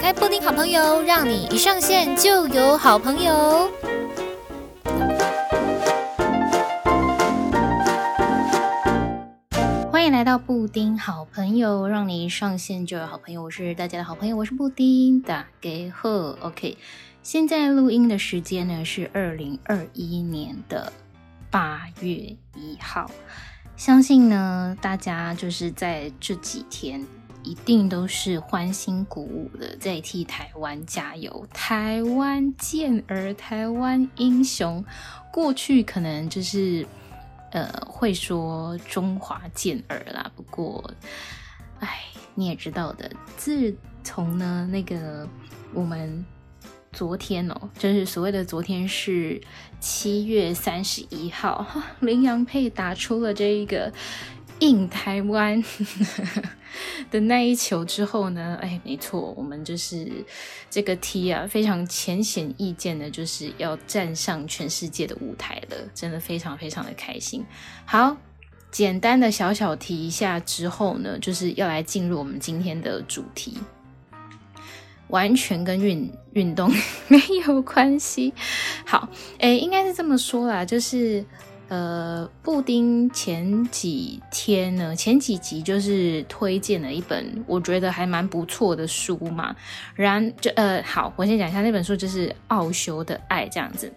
[0.00, 3.70] 开布丁好朋友，让你一上线就有好朋友。
[9.92, 13.42] 欢迎来到布丁好朋友，让你一上线就有好朋友。
[13.42, 15.20] 我是大家的好朋友，我是布丁。
[15.20, 16.08] 大家好
[16.40, 16.78] ，OK。
[17.22, 20.90] 现在录音的时间呢是二零二一年的
[21.50, 22.10] 八月
[22.56, 23.10] 一号。
[23.76, 27.04] 相信呢，大家就是在这几天
[27.42, 31.46] 一定都是欢欣鼓舞的，在替台湾加油。
[31.52, 34.84] 台湾健儿，台湾英雄。
[35.32, 36.86] 过去可能就是
[37.52, 40.90] 呃会说中华健儿啦，不过，
[41.78, 42.00] 哎，
[42.34, 45.28] 你也知道的，自从呢那个
[45.74, 46.24] 我们。
[46.92, 49.40] 昨天哦，就是所谓的昨天是
[49.78, 51.64] 七月三十一号，
[52.00, 53.92] 麟洋配打出了这一个
[54.60, 55.62] 印台湾
[57.10, 60.24] 的那一球之后呢，哎，没错，我们就是
[60.70, 67.44] 这个 T 啊，非常浅显易见的，就是要站上全世界的舞台了，真的非常非常的开心。
[67.84, 68.16] 好，
[68.70, 73.58] 简单的小小提一下之后呢，就是要来进入我们今天的主题。
[75.08, 76.72] 完全跟运运动
[77.08, 78.32] 没有关系。
[78.86, 79.08] 好，
[79.38, 81.24] 诶，应该是这么说啦，就是
[81.70, 89.54] 呃，布丁前几天呢，前几集就是推荐了一本我觉得还蛮不错的书嘛。
[89.94, 93.92] 然就呃，好，我先讲一下那本书，就是《奥修的爱》这样子。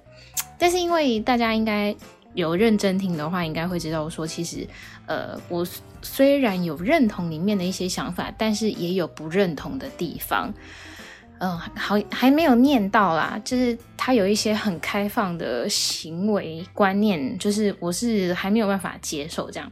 [0.60, 1.96] 但是因为大家应该
[2.36, 4.68] 有认真听的话，应该会知道说，其实
[5.08, 5.66] 呃，我
[6.04, 10.54] 虽然有认同里面的一些想法，但是也有不认同的地方。
[11.46, 19.70] 嗯，好，还没有念到啦，就是他有一些很开放的行为观念，就是我是还没有办法接受这样。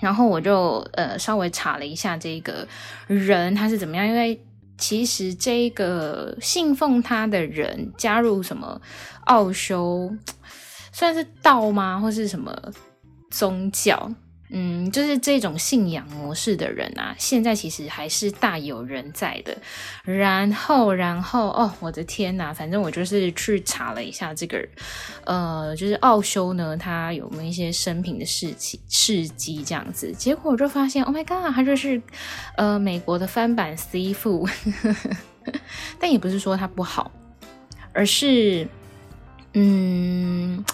[0.00, 2.68] 然后我就呃稍微查了一下这个
[3.06, 4.38] 人他是怎么样，因为
[4.76, 8.78] 其实这个信奉他的人加入什么
[9.24, 10.14] 奥修，
[10.92, 12.54] 算是道吗，或是什么
[13.30, 14.12] 宗教？
[14.48, 19.56] 嗯，就是这种信仰模式的人啊，现在其实还是大有人在的。
[20.04, 24.64] 然后，然后，哦，我的天呐，反正我就是去查了一下这个，
[25.24, 30.12] 呃，就是奥修呢，他有没有一些生平的事情事迹这样子。
[30.12, 32.00] 结果我就发现，Oh my God，他就是
[32.56, 34.48] 呃美国的翻版 C 父，
[35.98, 37.10] 但也不是说他不好，
[37.92, 38.68] 而是
[39.54, 40.64] 嗯。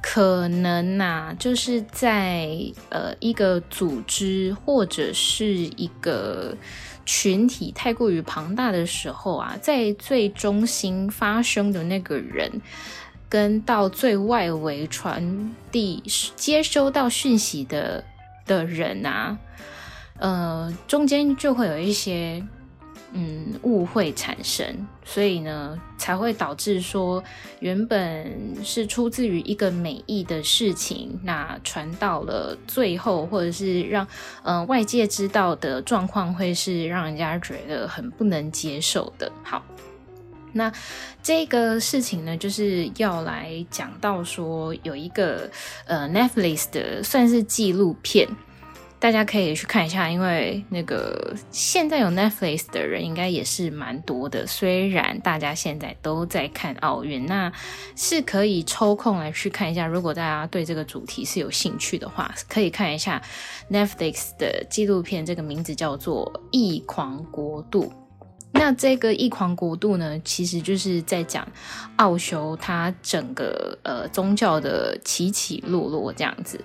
[0.00, 2.48] 可能呐、啊，就是在
[2.88, 6.56] 呃一个组织或者是一个
[7.04, 12.60] 群体太过于庞大的时候啊，在最中心发声的那个人，
[13.28, 16.02] 跟到最外围传递
[16.36, 18.04] 接收到讯息的
[18.46, 19.38] 的人啊，
[20.18, 22.42] 呃，中间就会有一些。
[23.12, 27.24] 嗯，误会产生，所以呢，才会导致说
[27.60, 34.06] 原本是出自于一个美意的事情，那传到了最后，或者是让
[34.42, 39.32] 呃外界知道的状况，会是让人家觉得很不能接受的。
[39.42, 39.64] 好，
[40.52, 40.70] 那
[41.22, 45.50] 这个事情呢，就是要来讲到说有一个
[45.86, 48.28] 呃 Netflix 的算是纪录片。
[49.00, 54.44] 大家可以去看一下，因为那个现在有 Netflix 的人应该也是蛮多的。
[54.44, 57.52] 虽然大家现在都在看奥运，那
[57.94, 59.86] 是可以抽空来去看一下。
[59.86, 63.22] 如果大家对这个主题是有兴趣的话，可以看一下
[63.70, 67.84] Netflix 的纪录片，这个名字叫做《异狂国度》。
[68.50, 71.46] 那这个《异狂国度》呢，其实就是在讲
[71.96, 76.60] 奥修他整个呃宗教的起起落落这样子。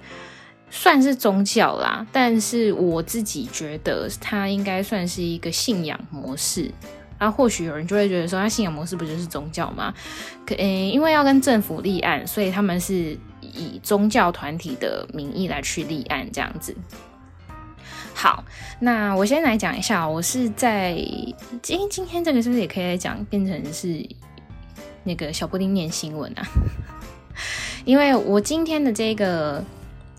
[0.75, 6.71] 算是宗教啦，但是我自己觉得它应该算是一个信仰模式。
[7.19, 9.93] 啊，或许有人就会觉得说，它信仰模式不就是宗教吗？
[10.47, 16.75] 可，诶，因为要跟政府立案，所以他们是以宗教团体的名义来去立案这样子。
[18.15, 18.43] 好，
[18.79, 20.95] 那我先来讲一下，我是在
[21.61, 24.03] 今今天这个是不是也可以来讲，变成是
[25.03, 26.43] 那个小布丁念新闻啊？
[27.85, 29.63] 因为我今天的这个。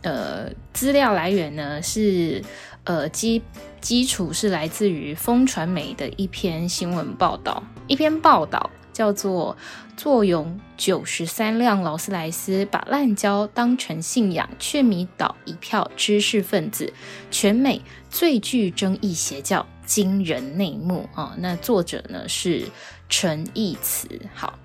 [0.04, 2.44] 呃，资料来源呢是
[2.84, 3.42] 呃基
[3.80, 9.56] 基础是来自于风传媒的一篇新闻报道，一篇报道叫做
[9.98, 16.92] 《坐拥九十三辆劳斯莱斯，把滥交当成信仰，却迷倒一票知识分子，
[17.30, 17.80] 全美
[18.10, 21.36] 最具争议邪教惊人内幕》啊、哦。
[21.38, 22.64] 那作者呢是
[23.08, 24.58] 陈义慈，好。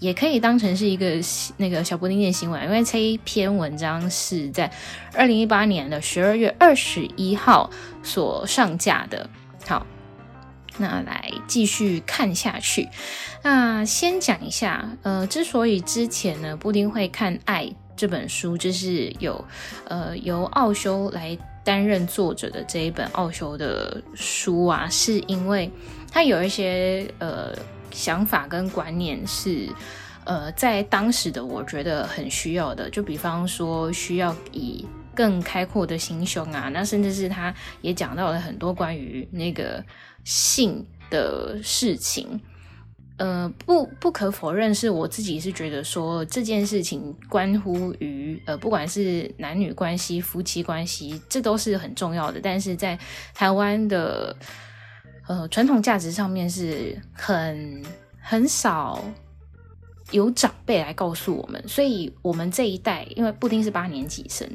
[0.00, 1.06] 也可以当成是一个
[1.58, 4.68] 那个小布丁的新闻，因为这一篇文章是在
[5.14, 7.70] 二零一八年的十二月二十一号
[8.02, 9.28] 所上架的。
[9.66, 9.86] 好，
[10.78, 12.88] 那来继续看下去。
[13.42, 19.44] 那先讲一下，呃，之所以之前呢布丁会看《爱》这本书，就是有
[19.84, 25.70] 呃由奥修来担任作者的这一本奥修的书啊，是因为
[26.10, 27.54] 他有一些呃
[27.90, 29.68] 想法跟观念是
[30.24, 39.84] 呃在当时的我觉得很需要的，就比方说需要以更开阔的心胸啊，那甚至是他也讲到了很多关于那个
[40.24, 42.40] 性的事情。
[43.18, 52.40] 呃，不不可否认，是我自己是觉得说这件事情关乎于呃，不管是男女关系、夫妻关系，这都是很重要的。
[52.42, 52.98] 但是在
[53.34, 54.34] 台湾的
[55.26, 57.82] 呃传统价值上面，是很
[58.20, 59.02] 很少
[60.10, 64.48] 有长辈来告诉我们，所以我们这一代，因为布丁是八年级生。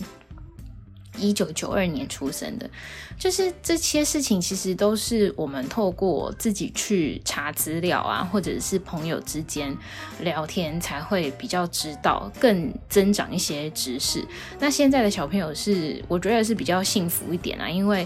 [1.18, 2.70] 一九九二年出生的，
[3.18, 9.74] 就是这些事情其实都是我们透过自己去查资料啊，或者是朋友之间
[10.20, 14.28] 聊天才会比较知道，更增长一些知识。
[14.60, 18.06] 那现在的小朋友是，我觉得是比较幸福一点啊，因为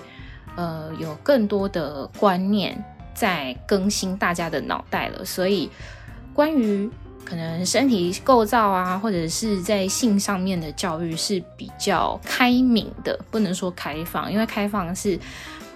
[0.60, 2.84] 呃有更多的观念
[3.14, 5.70] 在更新大家的脑袋了，所以
[6.34, 6.90] 关于。
[7.26, 15.20] 可能身体构造啊，或者是在性上面的教育是比较开明的，不能说开放，因为开放是，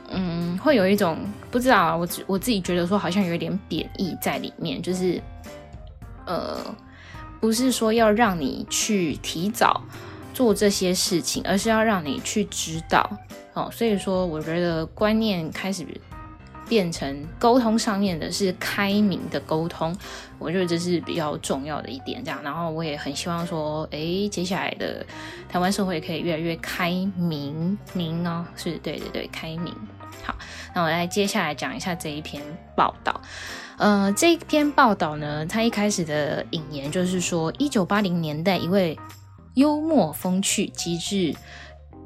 [0.10, 1.20] 嗯，会有一种
[1.52, 5.22] 不知道啊，我我自己觉得说好像有一点贬义在里面，就是，
[6.26, 6.58] 呃，
[7.40, 9.84] 不是说要让你去提早
[10.34, 13.08] 做这些事情，而是要让你去知道
[13.54, 13.70] 哦。
[13.72, 15.86] 所以说，我觉得观念开始。
[16.66, 19.96] 变成沟通上面的是开明的沟通，
[20.40, 22.24] 我觉得这是比较重要的一点。
[22.24, 25.06] 这样，然后我也很希望说，诶，接下来的
[25.50, 29.76] 台湾社会可以越来越开明明哦，是对对对，开明。
[30.24, 30.34] 好，
[30.74, 32.42] 那我来接下来讲一下这一篇
[32.78, 33.22] 报道。
[33.78, 38.98] 呃，这一篇报道呢，它一开始的引言就是说，一九八零年代一位
[39.56, 41.36] 幽默风趣、机智。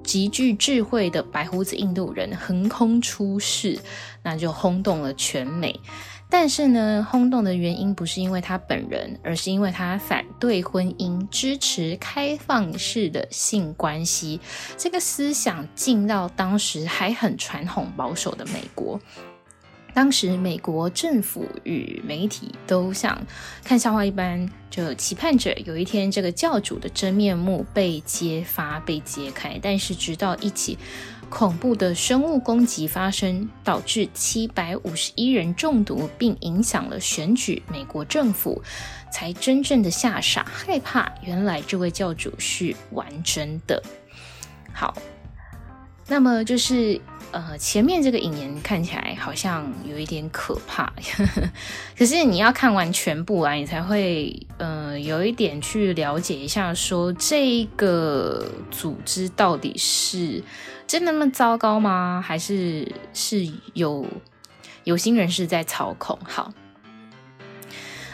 [0.08, 3.78] 极具智慧的白胡子印度人横空出世，
[4.24, 5.78] 那就轰动了全美。
[6.30, 14.40] 但是呢，轰动的原因不是因为他本人，而是因为他反对婚姻，支持开放式的性关系。
[14.78, 19.00] 这个思想进到当时还很传统保守的美国。
[19.98, 23.20] 当时，美国政府与媒体都像
[23.64, 29.60] 看笑话一般，就期盼着有一天这个教主的真面目被揭发、被揭开。
[29.60, 30.78] 但是，直到一起
[31.32, 38.62] 恐怖的生物攻击发生，导致七百五十一人中毒，并影响了选举，美国政府
[39.12, 41.12] 才真正的吓傻、害怕。
[41.24, 43.82] 原来这位教主是完真的。
[44.72, 44.96] 好，
[46.08, 47.02] 那么就是。
[47.32, 50.92] 呃，前面这个引言看起来好像有一点可怕，
[51.96, 60.42] 可是你要看完全部啊，你才会呃有一点去了解一下，说这个组织到底是
[60.88, 62.24] 真的那么糟糕吗？
[62.26, 64.06] 还是是有
[64.86, 66.18] 有心人士在操控？
[66.24, 66.52] 好，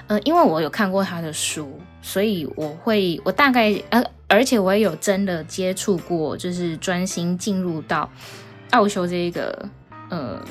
[0.07, 8.10] 呃，因为我有看过他的书，所以我会我大概呃，而且我也有真的接触过，就是专心进入到。
[8.73, 9.67] 奥修这一个
[10.09, 10.43] 呃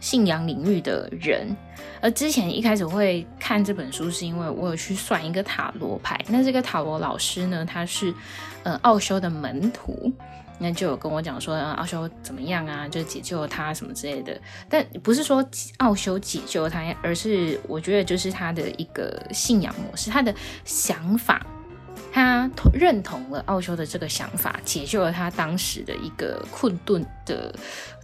[0.00, 1.56] 信仰领域的人，
[2.00, 6.18] 而之前一开始会看这本书，是因为我有去算一个塔罗牌。
[6.28, 8.14] 那这个塔罗老师呢，他是
[8.62, 10.12] 呃奥修的门徒，
[10.58, 14.38] 那就有跟我讲说，呃、奥修怎么样啊，就解救他什么之类的。
[14.68, 15.42] 但不是说
[15.78, 21.44] 奥修解救他，而是我觉得就是他的一个信仰模式，他的想法。
[22.12, 27.54] 他认同了奥修的这个想法，解救了他当时的一个困顿的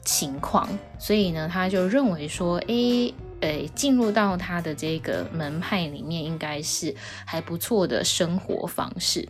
[0.04, 6.94] 情况，所以呢，他就认为说，诶，诶，进入到他的这个门派里面，应该是
[7.25, 9.28] 还不错的生活方式。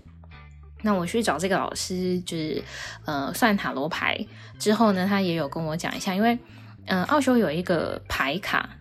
[0.82, 2.62] 那我去找这个老师，就是
[3.06, 4.26] 呃，算塔罗牌
[4.58, 6.38] 之后呢，他也有跟我讲一下，因为
[6.84, 8.75] 呃，奥修有一个牌卡。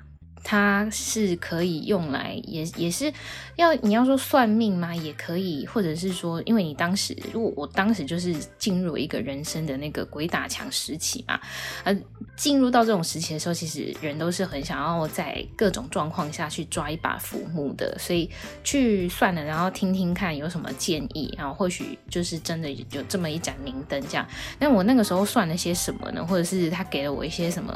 [0.47, 3.11] 它是可以用来，也也是
[3.55, 4.95] 要你要说算命吗？
[4.95, 11.39] 也可以，或者是说，因为你当时，如果我当时就是进入一个人生的那个鬼打墙时期嘛，
[11.83, 11.97] 呃，
[12.37, 18.29] 进入到这种时期的时候，其实人都是很想要在各种状况下去抓一把浮木的，所以
[18.63, 24.23] 去算了，然后听听看有什么建议，然后或许就是真的有这么一盏明灯这样。
[24.59, 26.23] 那我那个时候算了些什么呢？
[26.23, 27.73] 或者是他给了我一些什么？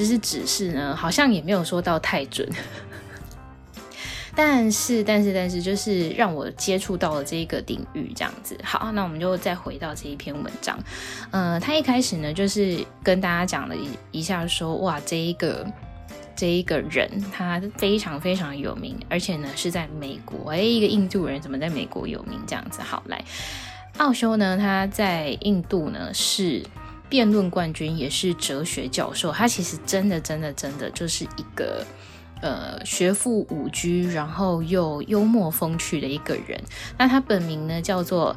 [0.00, 2.48] 就是指示呢，好像也没有说到太准。
[4.34, 8.56] 但是，但是，但是，就是让我接触到了这个领域，这样子。
[8.64, 10.78] 好，那我们就再回到这一篇文章。
[11.30, 15.66] 呃，他一开始呢，就是跟大家讲了一一下说，说哇，这一个
[16.34, 20.52] 这一个人他非常非常有名，而且呢是在美国。
[20.52, 22.40] 哎，一个印度人怎么在美国有名？
[22.46, 22.80] 这样子。
[22.80, 23.22] 好，来，
[23.98, 26.64] 奥修呢，他在印度呢是
[27.10, 29.30] 辩论冠军，也是哲学教授。
[29.30, 31.84] 他其实真的，真的，真的就是一个。
[32.42, 36.58] 呃，学富五车，然后又幽默风趣的一个人。
[36.96, 38.34] 那他本名呢叫做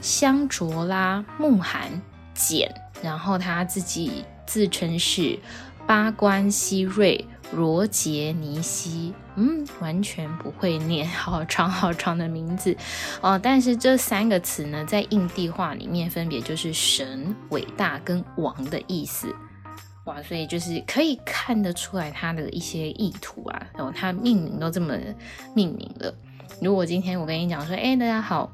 [0.00, 2.02] 香卓拉穆罕
[2.34, 5.38] 简，然后他自己自称是
[5.86, 9.14] 巴关希瑞罗杰尼西。
[9.36, 12.76] 嗯，完全不会念，好长好长的名字
[13.20, 13.38] 哦。
[13.42, 19.34] 但是这三个词呢，在印地话里面分别就是神、伟大跟王的意思。
[20.04, 24.96] 哇，所以就是可以看得出来他的一些意图啊，然后他命名都这么
[25.54, 26.14] 命名了。
[26.62, 28.50] 如果今天我跟你讲说，哎、大家好，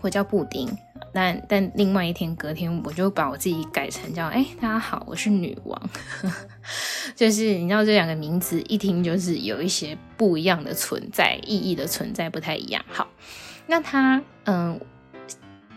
[0.00, 0.66] 我叫布丁，
[1.12, 5.90] 但但另外一天隔天我就把我自己改成叫，哎、大家好，我是女王，
[7.14, 12.84] 就是你知道这两个名字一听就是有一些不一样的存在，意义的存在不太一样。
[12.88, 13.08] 好，
[13.66, 14.80] 那他嗯，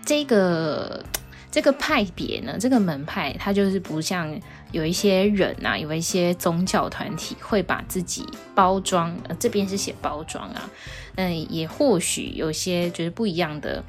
[0.05, 1.03] 这个。
[1.51, 4.39] 这个派别呢，这个门派，它就是不像
[4.71, 8.23] 有一些人啊，有一些宗教团体会把自己
[8.53, 10.69] 包装，这边是写包装啊，
[11.15, 13.83] 嗯，也或许有些就是不一样的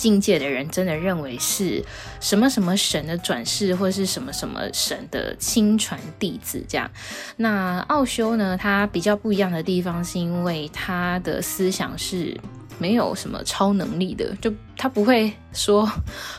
[0.00, 1.84] 境界的人，真的认为是
[2.20, 6.90] 什么什么神的转世，或是什么什么神的亲传弟子这样。
[7.36, 12.34] 那奥修呢，他比较不一样的地方，是因为他的思想是。
[12.78, 15.86] 没有什么超能力的，就他不会说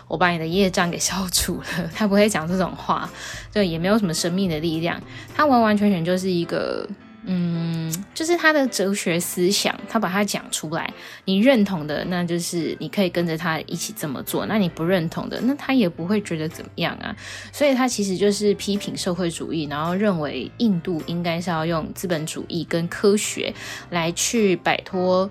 [0.08, 3.08] 我把你的业障给消除了， 他不会讲这种话，
[3.54, 5.00] 就也没有什么神秘的力量，
[5.36, 6.90] 他完完全全就是一个，
[7.26, 10.92] 嗯，就是他的哲学思想，他把它讲出来，
[11.26, 17.16] 你认同的，那就是你可以跟着他一起这么做，那你不认同的，那他也不会觉得怎么样啊，
[17.52, 23.54] 所以他其实就是批评社会主义，然后认为印度应该是要用资本主义跟科学
[23.90, 25.30] 来去摆脱。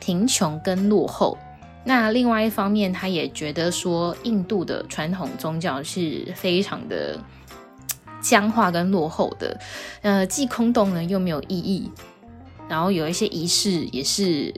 [0.00, 1.36] 贫穷跟落后，
[1.84, 7.18] 那另外一方面，他也觉得说，印度的传统宗教是非常的
[8.28, 9.58] 僵化跟落后的，
[10.02, 11.90] 呃，既空洞呢又没有意义，
[12.68, 14.52] 然后有一些仪式也是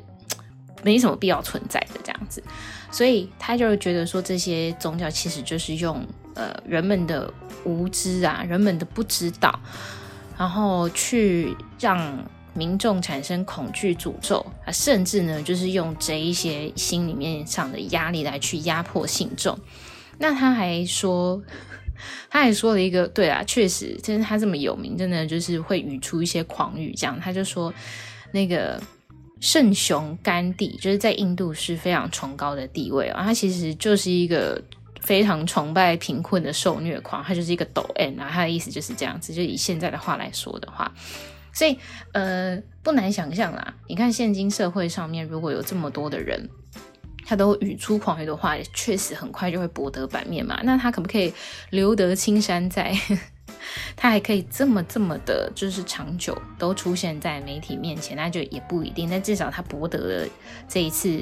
[0.83, 2.43] 没什么必要存在的这样子，
[2.91, 7.33] 所以他就觉得说，这些宗教其实就是用呃人们的
[7.65, 9.57] 无知啊，人们的不知道，
[10.37, 12.25] 然后去让。
[12.53, 19.57] 民众产生恐惧、诅咒啊，甚至呢，就是用这一些心里面上的压力来去压迫信众。
[20.19, 21.41] 那他还说，
[22.29, 26.95] 他还说了一个，对啊，确实，就是他这么有名，真的就是会语出一些狂语。
[26.95, 27.73] 这样，他就说，
[28.33, 28.81] 那个
[29.41, 33.23] 圣雄甘地，就是在印度是非常崇高的地位啊。
[33.23, 34.63] 他其实就是一个
[35.01, 38.29] 非常崇拜贫困的受虐狂，他就是一个抖 n 啊。
[38.31, 40.93] 他的意思就是这样子，就以现在的话来说的话。
[41.53, 41.77] 所以，
[42.13, 43.75] 呃，不难想象啦。
[43.89, 46.49] 你看，现今社会上面，如果有这么多的人，
[47.31, 50.59] 他都语出狂言的话，确实很快就会博得版面嘛。
[50.65, 51.33] 那他可不可以
[51.71, 52.93] 留得青山在？
[53.95, 59.09] 他还可以这么这么的，就是长久都出现在媒体面前，那就也不一定。
[59.09, 60.29] 但至少他博得了
[60.69, 61.21] 这一次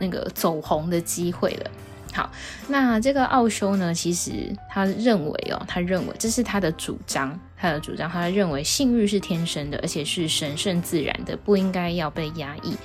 [0.00, 1.70] 那个走红的机会了。
[2.12, 2.28] 好，
[2.66, 4.32] 那这个奥修呢，其实
[4.68, 12.76] 他认为哦，他认为这是他的主张，他的主张，他认为性欲是天生的，而且是神圣自然的，不应该要被压抑。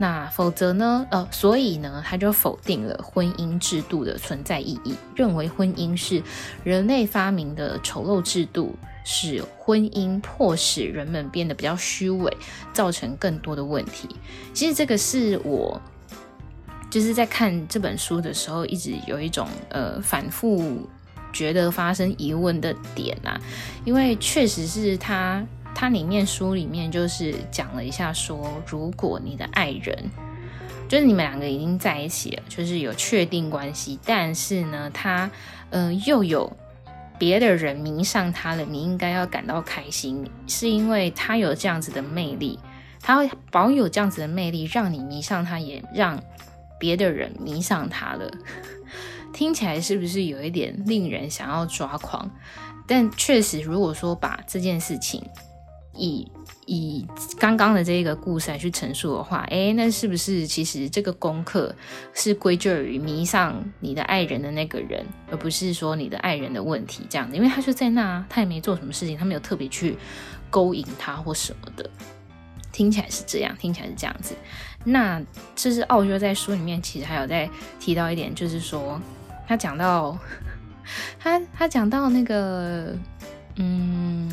[0.00, 1.06] 那否则呢？
[1.10, 6.22] 呃，所以呢，他就否定了婚姻制度的存在意义，认为婚姻是
[6.64, 12.34] 人类发明的丑陋制度，使婚姻迫使人们变得比较虚伪，
[12.72, 14.08] 造成更多的问题。
[14.54, 15.80] 其实这个是我。
[16.90, 20.88] 就是在看这本书的时候，一直有一种呃反复
[21.32, 23.40] 觉得发生疑问的点啊，
[23.84, 25.40] 因为确实是他
[25.74, 29.96] 它里面书里面就是讲了一下说，如果你的爱人
[30.88, 35.30] 就是你们两个已经在一起了，就是有确定关系，但是呢，他
[35.70, 36.52] 呃又有
[37.18, 42.58] 别的人迷上他了，你应该要感到开心，是因为他有这样子的魅力，
[43.00, 46.22] 他会保有这样子的魅力，让你迷上他，也让。
[46.78, 48.30] 别的人迷上他了，
[49.34, 52.30] 听起来是不是有一点令人想要抓狂？
[52.86, 55.22] 但确实，如果说把这件事情
[55.94, 56.30] 以
[56.66, 57.04] 以
[57.38, 61.74] 刚刚的这个故事来去陈述的话，诶，那是不是其实这个功课
[62.14, 67.04] 是归咎于迷上你的爱人的那个人，而不是说你的爱人的问题？
[67.10, 69.96] 这样子，因为他就在那，他也没做什么事情，他没有特别去
[70.48, 71.90] 勾引他或什么的。
[72.72, 74.34] 听起来是这样，听起来是这样子。
[74.84, 75.20] 那
[75.56, 78.98] 这是奥修在书里面其实还有在提到一点，就是说
[79.46, 80.16] 他讲到
[81.18, 82.96] 他他讲到那个
[83.56, 84.32] 嗯。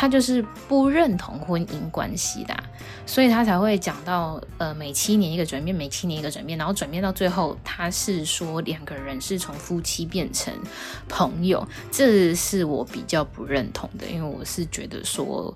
[0.00, 2.56] 他就是不认同婚姻关系的，
[3.04, 10.54] 所以他才会讲到呃，每七年一个转变，每七年一个转变，然后转变到最后，他是说两个人是从夫妻变成
[11.06, 15.54] 朋友，这是我比较不认同的，因为我是觉得说，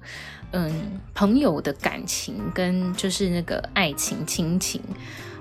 [0.50, 4.78] 嗯，朋友的感情跟就是那个爱情亲情。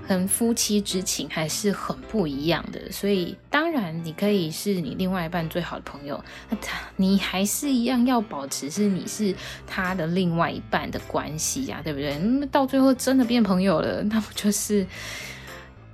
[0.07, 9.33] 跟夫妻之情还是很不一样的，所以当然你可以是你另外一半最好的朋友，那他你还是一样要保持是你是
[9.65, 12.17] 他的另外一半的关系呀，对不对？
[12.17, 14.85] 那到最后真的变朋友了，那不就是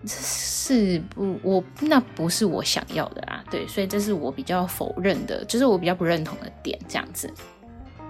[0.06, 3.44] 是不我那不是我想要的啊？
[3.51, 7.32] 对，所以这是我比较否认的，就是我比较不认同的点，这样子。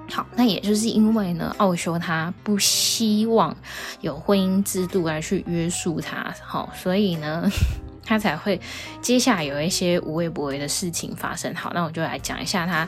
[0.09, 3.55] 好，那也就是因为呢，奥修他不希望
[4.01, 7.47] 有婚姻制度来去约束他，好，所以呢，
[8.03, 8.59] 他才会
[9.01, 11.53] 接下来有一些无微不为的事情发生。
[11.53, 12.87] 好，那我就来讲一下他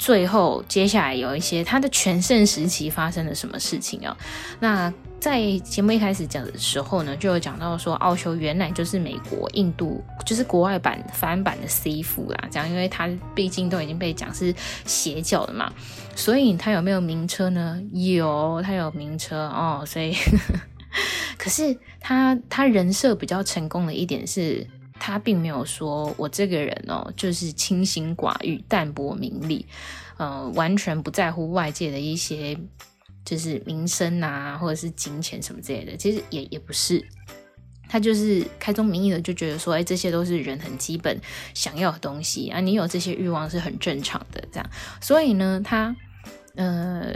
[0.00, 4.16] 最后接下来有一些他的全盛时期发生了什么事情哦。
[4.58, 4.90] 那
[5.20, 12.48] 在节目一开始讲的时候呢，就有讲到说，奥修原来就是美国、印度，就是国外版翻版的 C 父啦。
[12.50, 14.54] 这样，因为他毕竟都已经被讲是
[14.86, 15.70] 邪教的嘛，
[16.16, 17.78] 所以他有没有名车呢？
[17.92, 19.84] 有，他有名车哦。
[19.86, 20.16] 所以，
[21.36, 24.66] 可是他他人设比较成功的一点是，
[25.00, 29.66] 他并没有说我这个人哦，就是清心寡欲、淡泊名利，
[30.18, 32.56] 呃，完全不在乎外界的一些。
[33.22, 37.04] 就是名声啊，或者是金钱什么之类的，其实也也不是，
[37.86, 41.16] 他就是开宗明义的就觉得说，哎，这些都是人很基本
[41.54, 44.70] 想要的东西啊，你有这些欲望是很正常的，这样，
[45.02, 45.94] 所以呢，他，
[46.56, 47.14] 呃，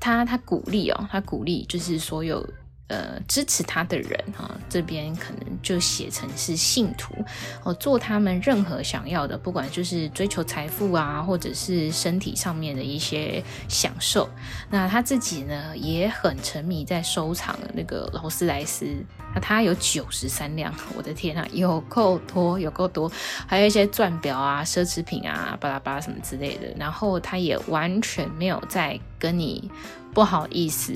[0.00, 2.44] 他他鼓励哦，他鼓励就是所有。
[2.88, 7.14] 呃，支持他的人哈，这边可能就写成是信徒
[7.62, 14.26] 哦，做他们任何想要的，不管就是追求财富啊，或者是身体上面的一些享受。
[14.70, 18.86] 那他自己呢，也很沉迷在收藏那个劳斯莱斯，
[19.34, 23.12] 那他有九十三辆，我的天啊，有够多，有够多，
[23.46, 26.66] 还有一些钻表啊、奢侈品啊、巴拉巴拉什么之类的。
[26.78, 29.70] 然后他也完全没有在跟你
[30.14, 30.94] 不好意思。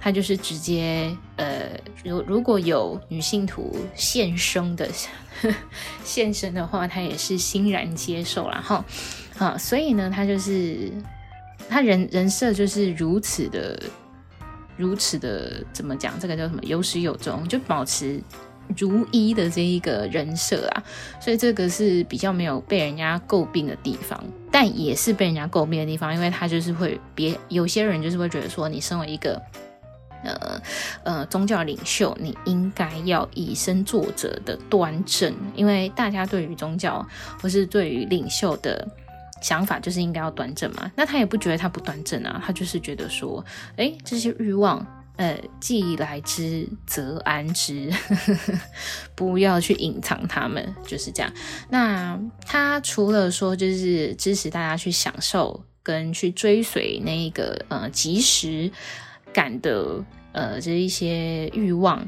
[0.00, 1.70] 他就是直接，呃，
[2.04, 4.88] 如如果有女性徒献 身的
[5.42, 5.54] 呵呵
[6.04, 8.84] 献声的话，他也是欣然接受，然后，
[9.38, 10.92] 啊，所以呢，他就是
[11.68, 13.80] 他人人设就是如此的，
[14.76, 16.18] 如此的怎么讲？
[16.20, 16.62] 这个叫什么？
[16.62, 18.22] 有始有终，就保持
[18.76, 20.82] 如一的这一个人设啊，
[21.20, 29.40] 所以这个是比较没有被人家诟病的地方，但也是被人家诟病的地方，因为他就是会别有些人就是会觉得说，你身为一个。
[30.24, 30.60] 呃
[31.04, 37.06] 呃，宗教领袖，你应该要以身作则的端正，因为大家对于宗教
[37.40, 38.86] 或是对于领袖的
[39.40, 40.90] 想法，就是应该要端正嘛。
[40.96, 43.44] 那他也不觉得他不端正啊，他就是觉得说，
[43.76, 44.84] 哎，这些欲望，
[45.16, 47.88] 呃，既来之则安之，
[49.14, 51.32] 不要去隐藏他们，就是这样。
[51.68, 58.72] 那他除了说，就是支持大家去享受跟去追随那一个呃即时。
[59.32, 62.06] 感的呃，这一些欲望，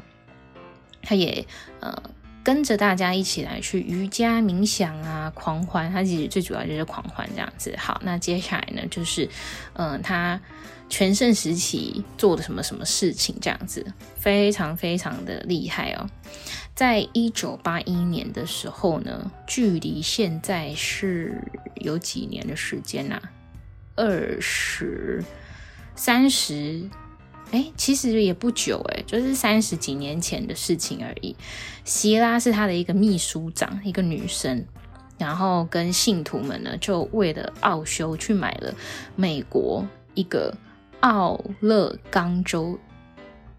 [1.02, 1.46] 他也
[1.80, 2.02] 呃
[2.44, 5.90] 跟着大家一起来去瑜伽冥想啊，狂欢。
[5.90, 7.74] 他其实最主要就是狂欢这样子。
[7.78, 9.28] 好，那接下来呢，就是
[9.72, 10.40] 嗯、他
[10.88, 13.85] 全盛时期做的什么什么事情这样子，
[14.16, 16.06] 非常非常的厉害哦。
[16.74, 21.42] 在一九八一年的时候呢，距离现在是
[21.76, 23.22] 有几年的时间呐、啊？
[23.96, 25.24] 二十
[25.96, 26.88] 三十。
[27.52, 31.34] 哎，其实也不久，哎，就是三十几年前的事情而已。
[31.84, 34.64] 希拉是他的一个秘书长，一个女生，
[35.18, 38.72] 然后跟信徒们呢，就为了奥修去买了
[39.16, 39.84] 美国
[40.14, 40.54] 一个
[41.00, 42.78] 奥勒冈州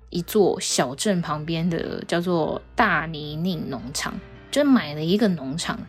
[0.10, 4.18] 一座小镇旁边的叫做大泥泞农场。
[4.52, 5.80] 就买了一个农场，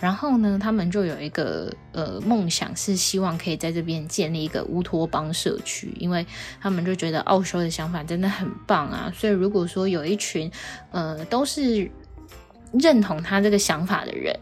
[0.00, 6.26] 然后呢，他们就有一个呃梦想，是希望可以在这边建立一个乌托邦社区，因为
[6.60, 10.50] 他们就觉得奥修的想法真的很棒啊，所以如果说有一群
[10.90, 11.90] 呃都是
[12.72, 14.38] 认同他这个想法的人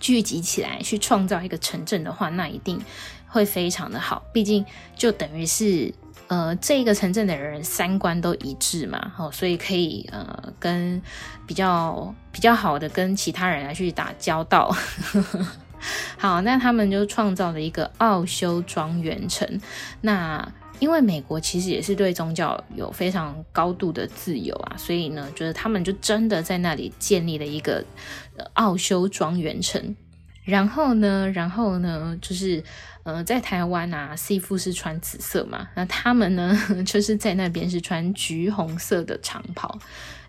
[0.00, 2.78] 聚集起来去创造一个城镇的话，那一定
[3.28, 4.66] 会非常的好，毕竟
[4.96, 5.94] 就等于是。
[6.28, 11.00] 呃，这个城镇的人三观都一致嘛，好，所以可以呃跟
[11.46, 14.74] 比较比较好的跟其他人来去打交道，
[16.18, 19.60] 好，那他们就创造了一个奥修庄园城。
[20.00, 27.84] 那因为美国其实也是对宗教有非常高度的自由啊，所以呢，就是他们就真的在那里建立了一个
[28.54, 29.94] 奥修庄园城。
[30.44, 32.62] 然后呢，然后呢，就是
[33.06, 39.78] 呃，在台湾啊，，C 服是穿紫色嘛，那他们呢， 就是在那边是穿橘红色的长袍。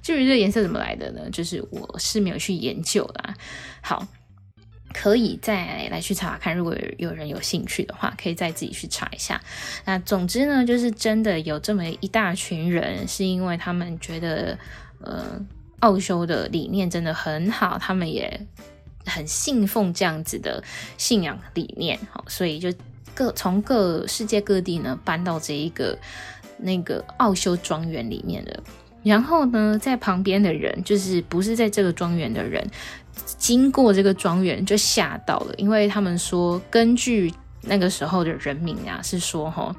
[0.02, 1.30] 至于这个颜色怎么来的呢？
[1.32, 3.34] 就是我是没有去研究啦。
[3.82, 4.08] 好。
[4.94, 9.40] 可以再来去查看，如果有人有兴趣的话，可以再自己去查一下。
[9.86, 14.58] 那总之呢，就是真的有这么一大群人，是因为他们觉得，
[15.02, 15.40] 呃，
[15.82, 18.42] 奥修的理念真的很好，他们也
[19.08, 20.64] 很信奉这样子的
[20.98, 22.72] 信仰理念，好，所以就
[23.16, 25.98] 各从各世界各地呢搬到这一个
[26.58, 28.62] 那个奥修庄园里面的。
[29.04, 32.70] 然后呢，在旁边的人，就是不是在这个庄园的人。
[33.38, 39.74] 经过这个庄园就吓到了，因为他们说，根据那个时候的人民啊，是说哈，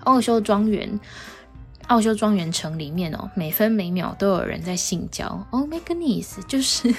[0.00, 1.00] 奥修庄园、
[1.86, 5.46] 奥修庄园城里面哦，每分每秒都有人在性交。
[5.50, 6.94] Oh my goodness，就是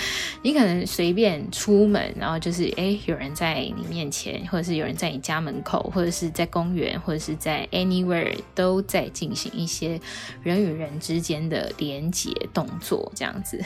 [0.42, 10.00] 你可能随便出门，然后就是诶，有人在你面前，或者是有人在你家门口，或者是在公园，或者是在 anywhere 都在进行一些
[10.42, 13.62] 人与人之间的连接动作，这样子。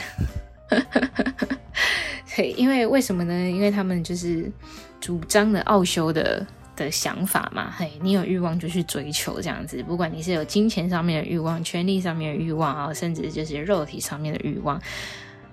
[2.35, 3.49] 对，因为为什么呢？
[3.49, 4.51] 因为他们就是
[4.99, 6.43] 主张的奥修的
[6.75, 7.71] 的想法嘛。
[7.77, 14.81] 嘿，你有欲望就去追求这样子，不管你是有金钱上面的欲望、权力上面的欲望啊，甚至就是肉体上面的欲望，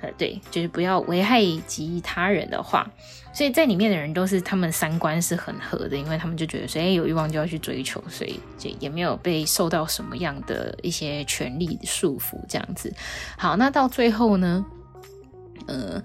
[0.00, 2.88] 呃，对，就是不要危害及他人的话。
[3.32, 12.92] 所以在里面的人都是他们三观是很合的，因为他们就觉得说，哎，有欲望就要去追求，所以就也没有被受到什么样的一些权力束缚这样子。
[13.38, 14.66] 好，那到最后呢？
[15.66, 16.02] 呃，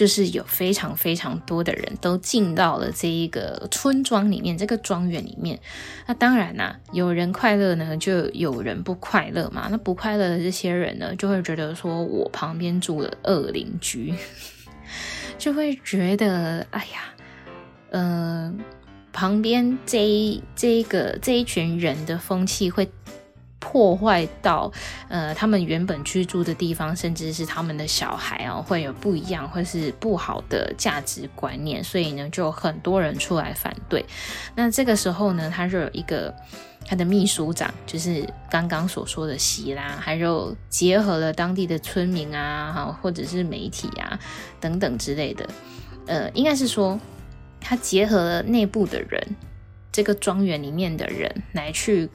[0.00, 5.60] 就是有非常非常多的人都进到了这一个村庄里面，这个庄园里面。
[6.06, 9.68] 那当然啦、有人快乐呢，就有人不快乐嘛。
[9.70, 14.14] 那不快乐的这些人呢，就会觉得说我旁边住了恶邻居，
[15.36, 17.14] 就会觉得哎呀，
[17.90, 18.54] 呃，
[19.12, 22.90] 旁边这一这一个这一群人的风气会。
[23.60, 24.72] 破坏到
[25.08, 34.04] 呃，他们原本居住的地方，甚至是他们的小孩哦，会有不一样或是不好的价值观念，所以呢，就很多人出来反对。
[34.56, 36.34] 那这个时候呢，他就有一个
[36.86, 44.18] 他的秘书长，就是刚刚所说的希拉，还有结合了当地的村民啊，哈，或者是媒体啊
[44.58, 45.46] 等等之类的，
[46.06, 46.98] 呃，应该是说
[47.60, 49.36] 他结合了内部的人，
[49.92, 52.08] 这个庄园里面的人来去。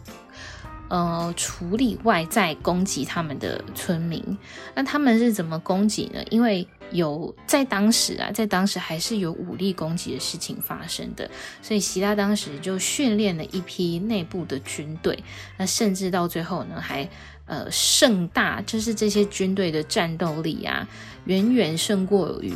[0.88, 4.38] 呃，处理外在攻击他们的村民，
[4.76, 6.24] 那他们是怎么攻击呢？
[6.30, 11.30] 因为有在当时啊，在当时还是有武力攻击的事情发生的，
[11.62, 15.24] 所以希拉当时就训练了一批内部的军队，
[15.58, 17.10] 那甚至到最后呢，还
[17.48, 20.88] 呃盛大，就是这些军队的战斗力啊，
[21.26, 22.54] 远远胜过于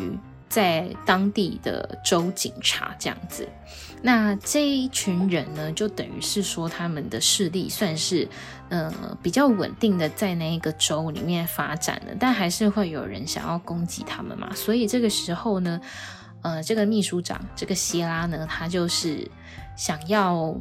[0.49, 3.47] 在当地的州警察这样子。
[4.01, 8.27] 那这一群人呢，就等于是说他们的势力算是，
[8.69, 14.55] 呃，比较稳定的在那一个州里面发展的，但还是会有人想要攻击他们嘛。
[14.55, 15.81] 所以这个时候呢，
[16.41, 19.29] 呃，这个秘书长这个希拉呢，他就是
[19.75, 20.55] 想要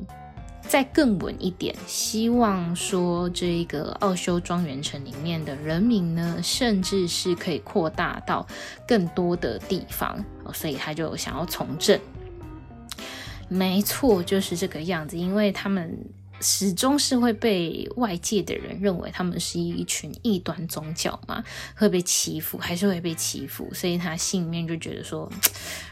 [0.69, 8.47] 再更稳一点，希望说这个奥修庄园城里面的人民呢，甚至是可以扩大到
[8.87, 11.99] 更多的地方，所以他就想要从政。
[13.49, 15.99] 没错，就是这个样子，因为他们
[16.43, 21.43] 始终是会被外界的人认为他们是一群异端宗教嘛，
[21.75, 25.33] 会被欺负，还是会被欺负，所以他心里面就觉得说，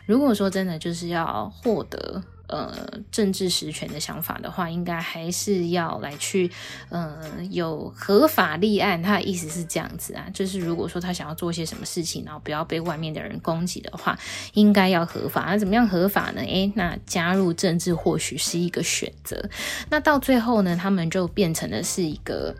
[0.05, 2.23] 如果说真的就是要获得。
[2.49, 6.51] 呃，政治实权的想法的话，应该还是要来去，
[6.91, 7.19] 呃，
[7.51, 9.03] 有合法立案。
[9.03, 14.17] 他的意思是这样子啊，就是如果说他想要做些什么事情，然后不要被外面的人攻击的话，
[14.55, 15.47] 应该要合法。
[15.49, 16.41] 那怎么样合法呢？
[16.41, 19.49] 诶，那加入政治或许是一个选择。
[19.91, 22.55] 那到最后呢，他们就变成的是一个，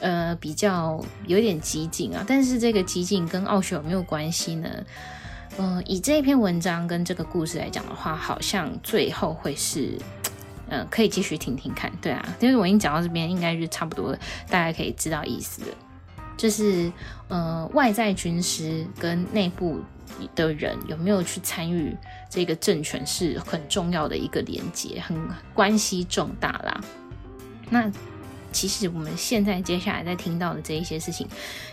[0.00, 2.24] 呃，比较有点激进啊。
[2.26, 4.68] 但是这个激进跟奥修有没有关系呢？
[5.58, 9.98] 呃，以这一篇文章跟这个故事来讲的话，好像最后会是，
[10.68, 11.92] 呃，可以继续听听看。
[12.00, 14.16] 对啊，因为我已经讲到这边，应该是差不多，
[14.48, 15.68] 大家可以知道意思了。
[16.36, 16.90] 就是，
[17.28, 19.80] 呃，外在军师跟内部
[20.34, 21.94] 的人有没有去参与
[22.30, 25.16] 这个政权，是很重要的一个连接，很
[25.52, 26.80] 关系重大啦。
[27.68, 27.92] 那。
[28.52, 31.26] 其实我们现在接下来在听到的这一些事情，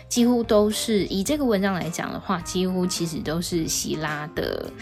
[0.08, 4.72] 几乎都是以这个文章来讲的话，几乎其实都是希拉的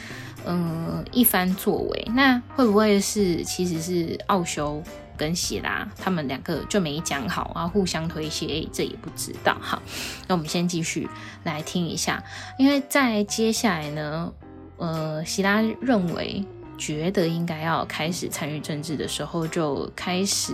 [0.47, 2.09] 嗯一番作为。
[2.15, 4.83] 那会不会是其实是奥修
[5.17, 8.67] 跟希拉他们两个就没讲好啊，互相推卸？
[8.73, 9.57] 这也不知道。
[9.61, 9.83] 好，
[10.29, 11.09] 那我们先继续
[11.43, 12.23] 来听一下，
[12.57, 14.33] 因为在接下来呢，
[14.77, 16.45] 呃，希拉认为
[16.79, 20.53] 觉得应该要开始参与政治的时候，就开始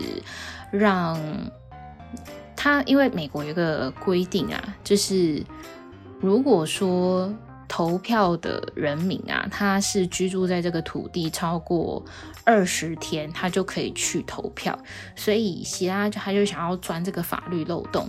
[0.79, 1.19] 让。
[2.57, 5.45] 他因为美国有个规定啊，就是
[6.19, 7.31] 如果说
[7.69, 12.03] 投票的人民啊，他是居住在这个土地超过
[12.43, 14.79] 二十天，他就可以去投票。
[15.15, 18.09] 所以希拉就他就想要钻这个法律漏洞，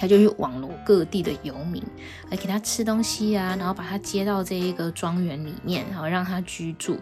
[0.00, 1.82] 他就去网罗各地的游民
[2.30, 6.98] 来给他吃东西啊，然后把他接到这一个庄园里面，然后让他居住。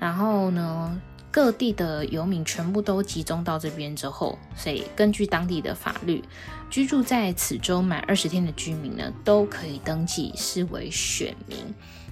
[0.00, 1.00] 然后呢，
[1.32, 6.22] 各地的游民全部都集中到这边之后，所以根据当地的法律，
[6.68, 11.56] 居住在此州满二十天的居民呢，都可以登记视为选民。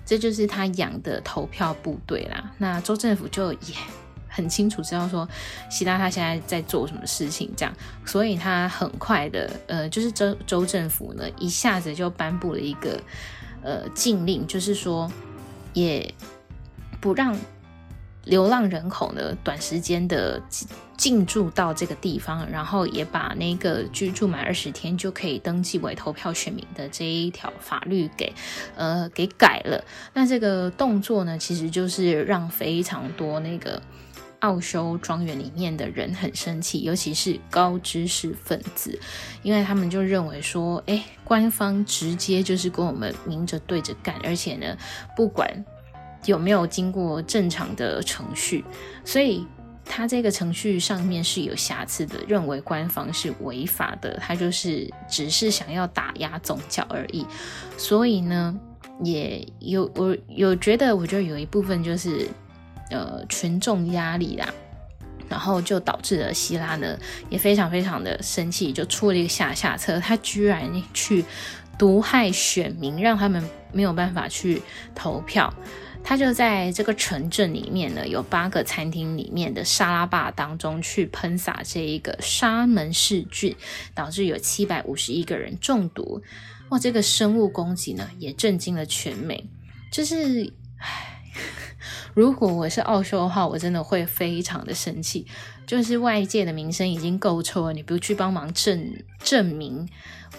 [0.07, 2.51] 这就是他养的投票部队啦。
[2.57, 3.75] 那州政府就也
[4.27, 5.29] 很清楚知道说，
[5.71, 7.75] 希拉他现在在做什么事情，这样，
[8.07, 12.99] 所以他很快的，呃，就是州州政府呢，一下子就颁布了一个
[13.63, 15.13] 呃禁令，就是说
[15.75, 16.15] 也
[17.03, 17.37] 不让。
[18.31, 20.41] 流浪人口呢，短时间的
[20.97, 28.33] 进驻到这个地方，然后也把那个居住满二十天就可以登记为投票选民的这一条法律给
[28.77, 29.85] 呃给改了。
[30.15, 33.83] 那这个动作呢，其实就是让非常多那个
[34.39, 38.97] 奥修庄园里面的人很生气，尤其是高知识分子，
[39.43, 44.77] 因为他们就认为说，哎，官方直接就是跟我们明着对着干，而且呢，
[45.17, 45.65] 不管。
[46.27, 48.65] 有没有经过正常的程序？
[49.05, 49.47] 所以
[49.85, 57.27] 他这个程序上面是有瑕疵的，认为官方是违法的，他就是只是想要打压宗教而已。
[57.77, 58.57] 所以呢，
[59.03, 62.29] 也有我有觉得，我觉得有一部分就是
[62.91, 64.47] 呃群众压力啦，
[65.29, 66.97] 然后就导致了希拉呢
[67.29, 71.25] 也非常非常的生气，就出了一个下下策，他居然去
[71.77, 74.63] 毒害选民，让他们没有办法去
[74.95, 75.53] 投票。
[76.03, 83.55] 他就在这个城镇里面呢，有八个餐厅里面的沙拉霸当中去喷洒这一个沙门氏菌，
[83.95, 86.21] 导致有七百五十一个人中毒。
[86.71, 89.49] 哇，这个生物攻击呢，也震惊了全美。
[89.93, 91.23] 就是，唉，
[92.15, 95.27] 如果我是奥修的话，我真的会非常的生气。
[95.71, 99.89] 就是外界的名声已经够臭了，你不去帮忙证证明。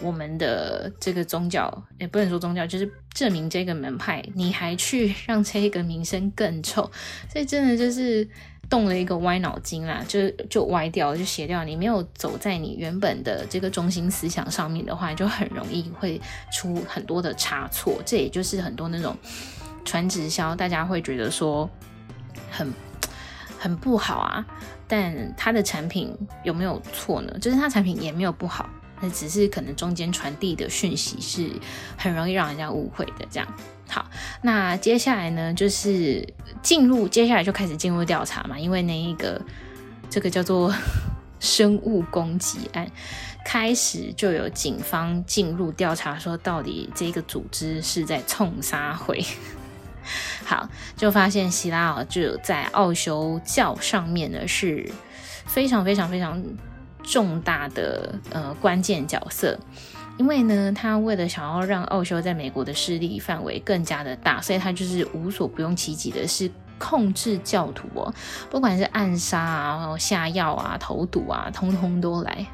[0.02, 6.82] 我们的这个宗教也不能说宗教，就是证明这个门派，你还去让这个名声更臭，
[7.32, 8.28] 所以真的就是
[8.70, 11.64] 动了一个歪脑筋啦，就就歪掉，就斜掉。
[11.64, 16.20] 你没有走在你原本的这个中心思想上面的话，就很容易会
[16.52, 18.02] 出很多的差错。
[18.06, 19.16] 这也就是很多那种
[19.86, 21.70] 传直销，大家会觉得说
[22.50, 22.70] 很
[23.62, 24.44] 很不好啊，
[24.88, 27.38] 但他的产品有没有错呢？
[27.40, 28.68] 就是他产品也没有不好。
[29.00, 31.48] 那只是可能中间传递的讯息是
[31.96, 33.48] 很容易让人家误会的，这样。
[33.88, 34.10] 好，
[34.42, 36.28] 那接下来呢，就是
[36.64, 39.40] 进入，接下来就开始进入调查嘛，因为那一个
[40.10, 40.74] 这个叫做
[41.40, 42.88] 生物攻击案，
[43.46, 49.24] 开始就有警方进入调查，说到底这个组织是在冲杀会。
[50.46, 54.90] 好，就发现希拉尔就在奥修教上面呢是
[55.46, 56.44] 非常非常非常。
[57.04, 59.58] 重大的呃关键角色，
[60.20, 68.14] 因为呢，他为了想要让奥修在美国的势力范围更加的大，所以他就是无所不用其极的，是控制教徒哦，
[68.52, 72.46] 不管是暗杀啊、下药啊、投毒啊，通通都来。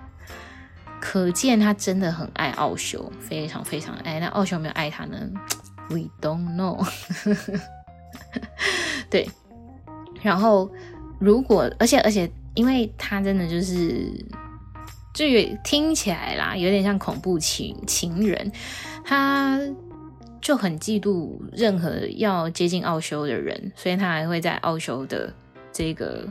[1.02, 4.18] 可见他真的很爱奥修，非常非常爱。
[4.22, 5.18] 那奥修有没有爱他呢
[5.90, 6.88] ？We don't know。
[9.10, 9.30] 对，
[10.22, 10.72] 然后
[11.20, 12.32] 如果而且而且。
[12.58, 14.12] 因为他真的就是，
[15.14, 18.52] 就有听起来啦，有点像恐怖情情人，
[19.06, 19.60] 他
[20.42, 25.32] 就很嫉妒任何要接近奥修的人，所以他还会在奥修的
[25.72, 26.28] 这个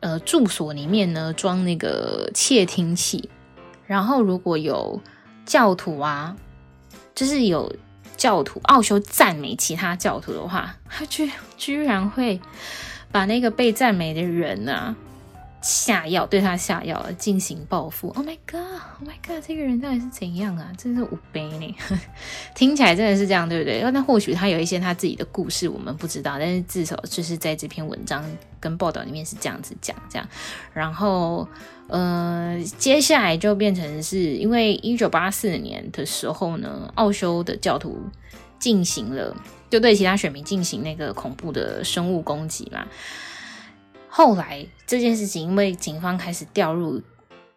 [0.00, 3.30] 呃住所里面呢装那个窃听器，
[3.86, 5.00] 然后如果有
[5.46, 6.36] 教徒啊，
[7.14, 7.72] 就是有
[8.18, 12.38] 教徒奥修赞美其他教徒的话，他居居然会。
[13.10, 14.96] 把那个被赞美的人呢、啊、
[15.62, 18.08] 下药，对他下药进行报复。
[18.08, 19.42] Oh my god！Oh my god！
[19.42, 20.70] 这个人到底是怎样啊？
[20.76, 21.74] 真是无悲呢。
[22.54, 23.80] 听起来真的是这样，对不对？
[23.92, 26.38] 那或许他有一些他自己的故事，我们不知道。
[26.38, 28.22] 但是至少就是在这篇文章
[28.60, 30.28] 跟报道里面是这样子讲，这样。
[30.74, 31.48] 然后，
[31.88, 37.98] 呃，接下来就变成是因为一九八四年的时候呢，奥修的教徒
[38.58, 39.34] 进行了，
[39.70, 42.86] 就对其他选民进行那个恐怖的生物攻击嘛。
[44.08, 47.00] 后来这件事情，因为警方开始调入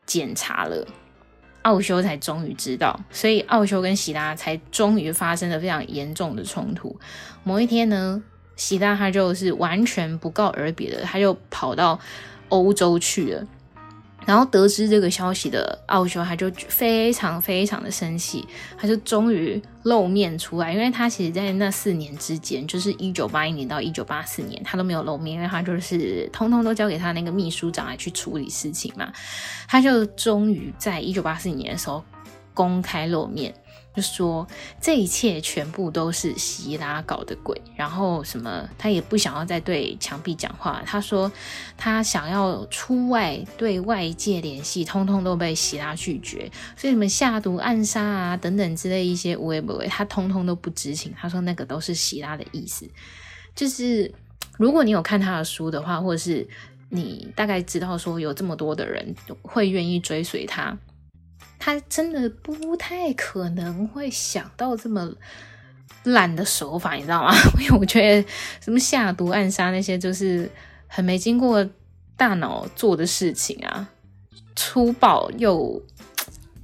[0.05, 0.87] 检查了，
[1.63, 6.97] 奥修才终于知道，所以奥修跟希拉才终于发生了非常严重的冲突。
[7.43, 8.23] 某一天呢，
[8.55, 11.99] 希拉他就是完全不告而别的，他就跑到
[12.47, 13.45] 欧洲去了。
[14.25, 29.11] 然后得知这个消息的奥修，他就非常非常的生气，他就终于露面出来，因为他其实，在那四年之间，就是一九八一年到一九八四年，他都没有露面，因为他就是通通都交给他那个秘书长来去处理事情嘛。
[29.67, 32.03] 他就终于在一九八四年的时候
[32.53, 33.53] 公开露面。
[33.93, 34.47] 就说
[34.79, 40.81] 这一切全部都是希拉搞的鬼，然后什么他也不想要再对墙壁讲话。
[40.85, 41.29] 他说
[41.77, 46.49] 他想要出外对外界联系，通通都被希拉拒绝。
[46.77, 51.13] 所以什么下毒暗杀啊等等之类一些无为不为，他通通都不知情。
[51.19, 52.87] 他说那个都是希拉的意思。
[53.53, 54.09] 就是
[54.57, 56.47] 如果你有看他的书的话，或者是
[56.87, 60.77] 你大概知道说有这么多的人会愿意追随他。
[61.63, 65.13] 他真的不太可能会想到这么
[66.05, 67.31] 烂的手法，你知道吗？
[67.61, 68.27] 因为我觉得
[68.59, 70.49] 什么下毒暗杀那些，就是
[70.87, 71.63] 很没经过
[72.17, 73.87] 大脑做的事情啊，
[74.55, 75.79] 粗暴又。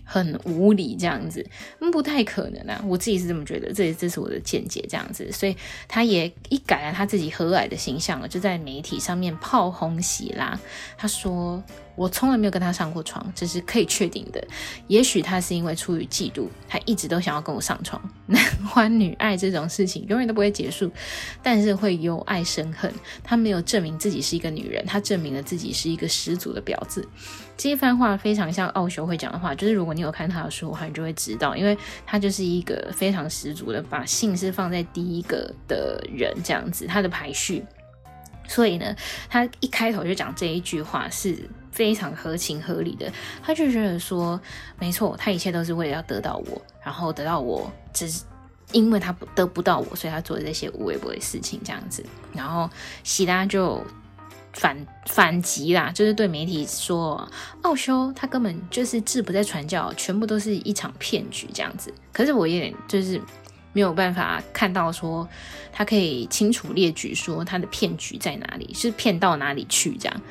[0.10, 1.46] 很无理这样子，
[1.92, 2.82] 不太可能啊！
[2.88, 10.58] 我自己是这么觉得，这这是我的见解这样子，所以他也一改了他自己和蔼的形象了，就在媒体上面炮轰希拉。
[10.98, 11.62] 他说
[11.98, 14.42] ：“我从来没有跟他上过床，这是可以确定的。
[14.88, 18.02] 也许他是因为出于嫉妒，他一直都想要跟我上床。
[18.28, 20.90] 男 欢女爱这种事情永远都不会结束，
[21.44, 22.90] 但是会由爱生恨。
[23.24, 27.06] 他没有证明自己是一个女人，他证明了自己是一个十足的婊子。”
[27.58, 37.66] 这一番话非常像奥修会讲的话，就是如果你有看他的书的话，你就会知道，因为他就是一个非常十足的把性是放在第一个的人，这样子他的排序。
[38.48, 38.96] 所以呢，
[39.28, 41.36] 他一开头就讲这一句话是
[41.72, 43.12] 非常合情合理的。
[43.42, 44.40] 他就觉得说，
[44.78, 48.24] 没错，他一切都是为了要得到我，然后得到我，只是
[48.72, 52.06] 因为他得不到我，所以他做的这些无微不的事情这样子。
[52.34, 52.70] 然后
[53.04, 53.84] 希拉就。
[54.54, 57.30] 反反击啦，就是对媒体说，
[57.62, 61.94] 奥修他根本就是志不在传教，全部都是一场骗局这样子。
[62.12, 63.22] 可是我也就是
[63.74, 65.28] 没有办法看到说
[65.72, 70.22] 他可以清楚列举说他的骗局在哪里，是骗到哪里去这样。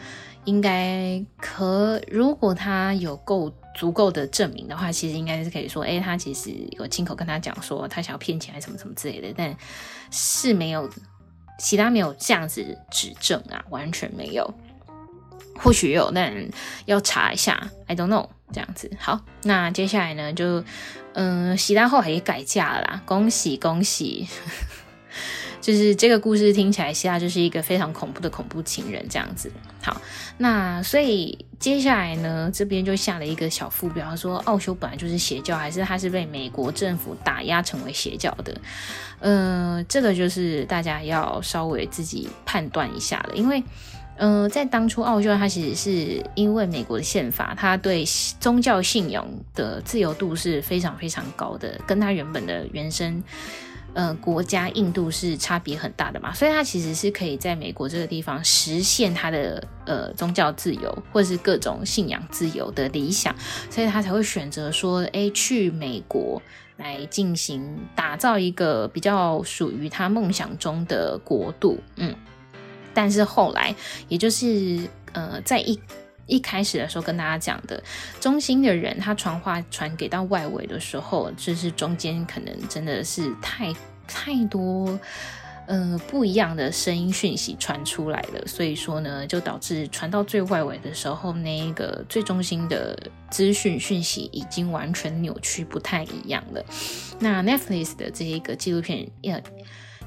[0.44, 9.56] 应该可，如果他有够足够的证明的话，其实应该是可以说，哎，他其实有亲口跟他讲说他想要骗钱还是什么什么之类的，但
[10.10, 10.90] 是没有。
[11.58, 14.54] 希拉没有这样子指证啊，完全没有。
[15.58, 16.32] 或许有，但
[16.84, 17.70] 要查一下。
[17.86, 18.90] I don't know，这样子。
[18.98, 20.62] 好，那接下来呢，就
[21.14, 24.28] 嗯，希拉后来也改嫁了啦，恭喜恭喜！
[25.66, 29.50] 就是这个故事听起来，希拉就是一个非常恐怖的恐怖情人这样子。
[29.82, 30.00] 好，
[30.38, 38.60] 那所以接下来呢，这边就下了一个小副标，说奥修本来就是邪教，还是他是被美国政府打压成为邪教的？
[39.18, 43.60] 呃，这个就是大家要稍微自己判断一下了，因为
[44.18, 48.04] 呃，在当初奥修他其实是因为美国的宪法，他对
[48.38, 53.20] 宗教信仰的自由度是非常非常高的，跟他原本的原生。
[53.96, 63.34] 呃，国家印度是差别很大的嘛，所以他其实是可以在美国这个地方实现他的呃宗教自由或是各种信仰自由的理想，
[63.70, 66.42] 所以他才会选择说，哎，去美国
[66.76, 71.78] 来进行打造一个比较属于他梦想中的国度。
[71.96, 72.14] 嗯，
[72.92, 73.74] 但是后来，
[74.08, 75.80] 也就是呃，在一
[76.26, 77.82] 一开始的时候跟大家讲的，
[78.20, 83.74] 中心的人他传话传给到外围的时候，就是中间可能真的是太
[84.06, 84.98] 太多
[85.66, 96.64] 呃不一样的声音讯息传出来了，所以说呢，就导致传到最外围的时候，那一个最中心的资讯讯息已经完全扭曲，不太一样了。
[97.18, 99.40] 那 Netflix 的这一个纪录片要。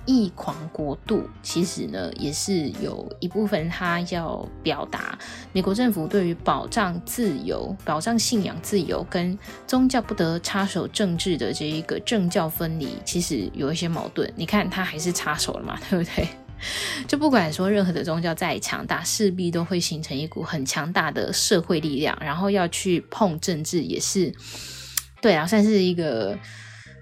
[0.06, 5.18] 异狂国度其实呢，也是有一部分他要表达
[5.54, 14.32] 美国政府对于保障自由、保障信仰自由跟宗教不得插手政治的这一个政教分离，其实有一些矛盾。
[14.36, 16.28] 你看他还是插手了嘛，对不对？
[17.08, 24.34] 就不管说任何的宗教再强大，势必都会形成一股很强大的社会力量，然后要去碰政治，也是
[25.22, 26.38] 对啊，算是一个。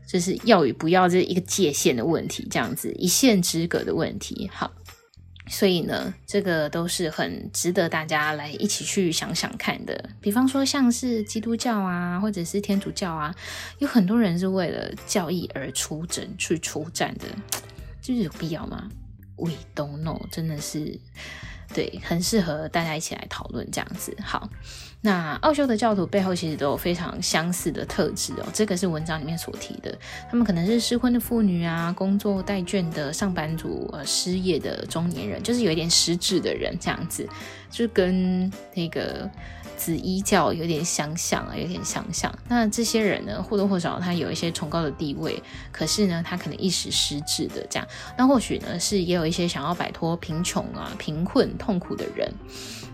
[0.08, 4.50] 就是要与不要这一个界限的问题，这样子一线之隔的问题。
[4.54, 4.72] 好，
[5.50, 10.10] 所以呢，这个都是很值得大家来一起去想想看的。
[10.22, 13.36] 比方说，像是基督教啊，或者是天主教啊，
[13.80, 17.26] 有很多人是为了教义而出征去出战的，
[18.02, 18.90] 就是有必要吗
[19.36, 21.00] ？We don't know，真的是。
[21.74, 24.16] 对，很适合大家一起来讨论这样子。
[24.22, 24.50] 好，
[25.08, 28.46] 那奥修的教徒背后其实都有非常相似的特质哦。
[28.52, 29.98] 这个是文章里面所提的，
[30.30, 37.26] 他们可能是失婚的妇女啊，工作待卷的上班族，呃，失业的中年人，就是有一点失智的人这样子，
[37.72, 39.30] 就跟那个。
[39.78, 42.36] 紫衣教有点相像啊，有点相像。
[42.48, 45.40] 那这些人呢，或多或少他有一些崇高的地位，
[45.72, 47.88] 可是呢，他可能一时失智的这样。
[48.18, 52.28] 那或许呢，是也有一些想要摆脱贫穷啊、贫困、痛苦的人。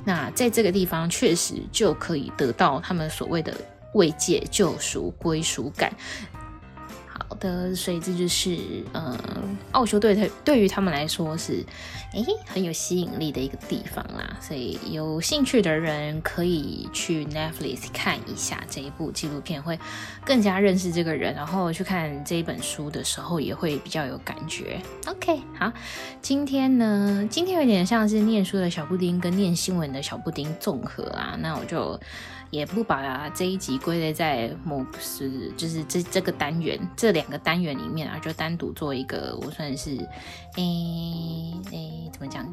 [0.05, 3.55] 那在这个地方，确实就可以得到他们所谓的
[3.93, 5.91] 慰藉、救赎、归属感。
[7.27, 9.17] 好的，所以这就是呃，
[9.71, 11.65] 奥修对他对于他们来说是
[12.13, 14.37] 诶很有吸引力的一个地方啦。
[14.39, 19.79] 所以有兴趣的人可以去 Netflix 看一下这一部纪录片，会
[20.25, 21.33] 更加认识这个人。
[21.33, 24.79] 然后去看这一本书的时候，也会比较有感觉。
[25.07, 25.71] OK，好，
[26.21, 31.99] 今天呢，今天有点像是念书的小布丁跟念新闻的小布丁综合啊，那我就。
[32.53, 39.97] 也不把这一集归类在某是就是这这个单元这两个单元里面啊，就单独做一个我算是
[40.55, 42.47] 诶诶怎么讲，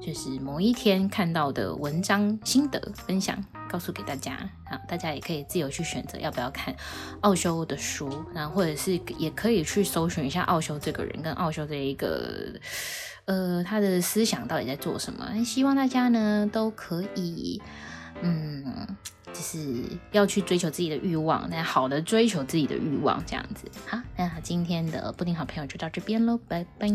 [0.00, 3.36] 就是某一天看到的文章心得分享，
[3.68, 4.32] 告诉给大家
[4.64, 6.74] 啊，大家也可以自由去选择要不要看
[7.20, 12.54] 奥修的书，然后或者是也可以去搜寻一下奥修这个人跟奥修这一个
[13.26, 15.44] 呃他的思想到底在做什么。
[15.44, 17.60] 希望大家呢都可以
[18.22, 18.96] 嗯。
[19.32, 23.70] 就是要去追求自己的欲望，那好的追求自己的欲望这样子。
[23.86, 26.88] 好，那今天的布丁好朋友就到这边喽，拜拜。